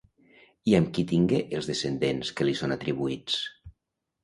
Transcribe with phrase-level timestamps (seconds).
[0.71, 3.39] I amb qui tingué els descendents que li són atribuïts?